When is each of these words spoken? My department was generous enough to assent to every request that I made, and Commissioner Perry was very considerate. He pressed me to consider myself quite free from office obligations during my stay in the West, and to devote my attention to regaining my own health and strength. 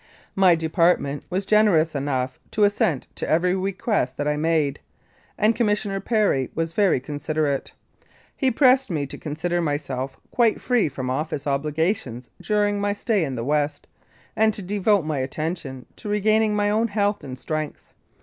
My 0.35 0.55
department 0.55 1.25
was 1.29 1.45
generous 1.45 1.93
enough 1.93 2.39
to 2.49 2.63
assent 2.63 3.05
to 3.13 3.29
every 3.29 3.55
request 3.55 4.17
that 4.17 4.27
I 4.27 4.35
made, 4.35 4.79
and 5.37 5.55
Commissioner 5.55 5.99
Perry 5.99 6.49
was 6.55 6.73
very 6.73 6.99
considerate. 6.99 7.71
He 8.35 8.49
pressed 8.49 8.89
me 8.89 9.05
to 9.05 9.17
consider 9.19 9.61
myself 9.61 10.17
quite 10.31 10.59
free 10.59 10.89
from 10.89 11.11
office 11.11 11.45
obligations 11.45 12.31
during 12.41 12.81
my 12.81 12.93
stay 12.93 13.23
in 13.23 13.35
the 13.35 13.45
West, 13.45 13.85
and 14.35 14.55
to 14.55 14.63
devote 14.63 15.05
my 15.05 15.19
attention 15.19 15.85
to 15.97 16.09
regaining 16.09 16.55
my 16.55 16.71
own 16.71 16.87
health 16.87 17.23
and 17.23 17.37
strength. 17.37 17.83